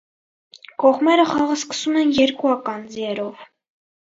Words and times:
Կողմերը 0.83 1.25
խաղը 1.33 1.57
սկսում 1.59 1.99
են 2.05 2.15
երկուական 2.23 2.83
ձիերով։ 2.97 3.45